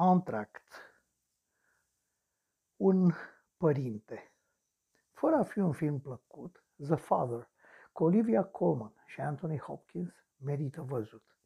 Contract. 0.00 0.62
Un 2.76 3.10
părinte. 3.56 4.32
Fără 5.12 5.36
a 5.36 5.42
fi 5.42 5.58
un 5.58 5.72
film 5.72 6.00
plăcut, 6.00 6.64
The 6.76 6.94
Father, 6.94 7.48
cu 7.92 8.04
Olivia 8.04 8.44
Colman 8.44 8.92
și 9.06 9.20
Anthony 9.20 9.58
Hopkins, 9.58 10.12
merită 10.36 10.82
văzut. 10.82 11.36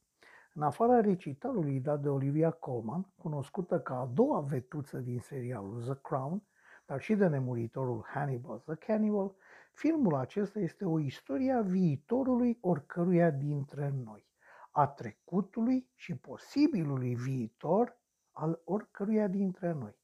În 0.52 0.62
afara 0.62 1.00
recitalului 1.00 1.80
dat 1.80 2.00
de 2.00 2.08
Olivia 2.08 2.50
Colman, 2.50 3.12
cunoscută 3.16 3.80
ca 3.80 4.00
a 4.00 4.06
doua 4.06 4.40
vetuță 4.40 4.98
din 4.98 5.20
serialul 5.20 5.82
The 5.82 6.00
Crown, 6.00 6.42
dar 6.86 7.00
și 7.00 7.14
de 7.14 7.26
nemuritorul 7.26 8.04
Hannibal 8.06 8.58
the 8.58 8.74
Cannibal, 8.74 9.34
filmul 9.72 10.14
acesta 10.14 10.58
este 10.58 10.84
o 10.84 10.98
istorie 10.98 11.52
a 11.52 11.60
viitorului 11.60 12.58
oricăruia 12.60 13.30
dintre 13.30 13.88
noi, 14.04 14.26
a 14.70 14.86
trecutului 14.86 15.88
și 15.94 16.16
posibilului 16.16 17.14
viitor 17.14 18.02
al 18.34 18.60
oricăruia 18.64 19.26
dintre 19.26 19.72
noi. 19.72 19.96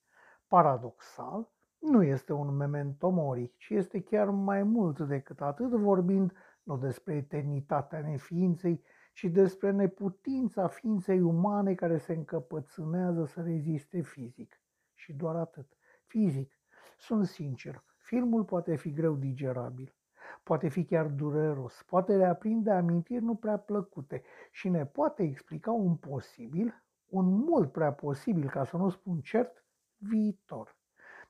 Paradoxal, 0.49 1.49
nu 1.79 2.03
este 2.03 2.33
un 2.33 2.57
memento 2.57 3.09
mori, 3.09 3.53
ci 3.57 3.69
este 3.71 4.01
chiar 4.03 4.29
mai 4.31 4.63
mult 4.63 5.01
decât 5.01 5.41
atât, 5.41 5.71
vorbind 5.71 6.33
nu 6.63 6.77
despre 6.77 7.15
eternitatea 7.15 8.01
neființei, 8.01 8.83
ci 9.13 9.25
despre 9.25 9.71
neputința 9.71 10.69
ființei 10.69 11.21
umane 11.21 11.75
care 11.75 11.99
se 11.99 12.13
încăpățânează 12.13 13.25
să 13.25 13.43
reziste 13.43 14.01
fizic. 14.01 14.61
Și 14.95 15.13
doar 15.13 15.37
atât. 15.37 15.67
Fizic. 16.07 16.59
Sunt 16.99 17.27
sincer, 17.27 17.85
filmul 17.99 18.45
poate 18.45 18.77
fi 18.77 18.93
greu 18.93 19.15
digerabil, 19.15 19.95
poate 20.43 20.69
fi 20.69 20.85
chiar 20.85 21.07
dureros, 21.07 21.83
poate 21.87 22.17
reaprinde 22.17 22.71
amintiri 22.71 23.25
nu 23.25 23.35
prea 23.35 23.57
plăcute 23.59 24.23
și 24.51 24.69
ne 24.69 24.87
poate 24.87 25.23
explica 25.23 25.71
un 25.71 25.97
posibil, 25.97 26.85
un 27.11 27.35
mult 27.35 27.73
prea 27.73 27.93
posibil, 27.93 28.49
ca 28.49 28.65
să 28.65 28.77
nu 28.77 28.89
spun 28.89 29.21
cert, 29.21 29.65
viitor. 29.97 30.79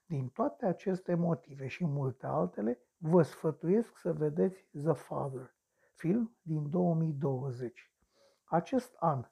Din 0.07 0.29
toate 0.29 0.67
aceste 0.67 1.15
motive 1.15 1.67
și 1.67 1.85
multe 1.85 2.27
altele, 2.27 2.79
vă 2.97 3.23
sfătuiesc 3.23 3.97
să 3.97 4.13
vedeți 4.13 4.67
The 4.83 4.93
Father, 4.93 5.55
film 5.95 6.37
din 6.43 6.71
2020. 6.71 7.93
Acest 8.45 8.95
an, 8.99 9.25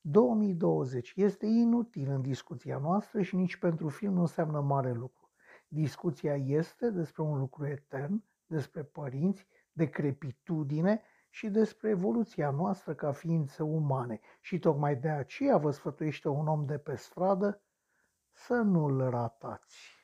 2020, 0.00 1.12
este 1.16 1.46
inutil 1.46 2.10
în 2.10 2.22
discuția 2.22 2.78
noastră 2.78 3.22
și 3.22 3.36
nici 3.36 3.56
pentru 3.56 3.88
film 3.88 4.12
nu 4.12 4.20
înseamnă 4.20 4.60
mare 4.60 4.92
lucru. 4.92 5.30
Discuția 5.68 6.34
este 6.34 6.90
despre 6.90 7.22
un 7.22 7.38
lucru 7.38 7.66
etern, 7.66 8.24
despre 8.46 8.82
părinți, 8.82 9.46
de 9.72 9.88
crepitudine 11.36 11.36
și 11.36 11.48
despre 11.48 11.88
evoluția 11.88 12.50
noastră 12.50 12.94
ca 12.94 13.12
ființe 13.12 13.62
umane. 13.62 14.20
Și 14.40 14.58
tocmai 14.58 14.96
de 14.96 15.08
aceea 15.08 15.56
vă 15.56 15.70
sfătuiește 15.70 16.28
un 16.28 16.46
om 16.46 16.66
de 16.66 16.78
pe 16.78 16.96
stradă 16.96 17.62
să 18.32 18.54
nu-l 18.54 19.10
ratați. 19.10 19.95